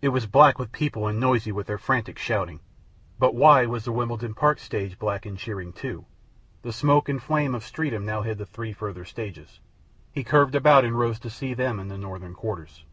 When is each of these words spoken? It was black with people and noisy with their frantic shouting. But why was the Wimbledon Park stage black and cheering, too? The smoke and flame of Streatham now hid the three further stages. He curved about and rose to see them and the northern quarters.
It 0.00 0.10
was 0.10 0.26
black 0.26 0.56
with 0.60 0.70
people 0.70 1.08
and 1.08 1.18
noisy 1.18 1.50
with 1.50 1.66
their 1.66 1.78
frantic 1.78 2.16
shouting. 2.16 2.60
But 3.18 3.34
why 3.34 3.66
was 3.66 3.84
the 3.84 3.90
Wimbledon 3.90 4.32
Park 4.32 4.60
stage 4.60 4.96
black 5.00 5.26
and 5.26 5.36
cheering, 5.36 5.72
too? 5.72 6.04
The 6.62 6.72
smoke 6.72 7.08
and 7.08 7.20
flame 7.20 7.56
of 7.56 7.64
Streatham 7.64 8.06
now 8.06 8.22
hid 8.22 8.38
the 8.38 8.46
three 8.46 8.72
further 8.72 9.04
stages. 9.04 9.58
He 10.12 10.22
curved 10.22 10.54
about 10.54 10.84
and 10.84 10.96
rose 10.96 11.18
to 11.18 11.28
see 11.28 11.54
them 11.54 11.80
and 11.80 11.90
the 11.90 11.98
northern 11.98 12.34
quarters. 12.34 12.84